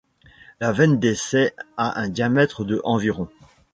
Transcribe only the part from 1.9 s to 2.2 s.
un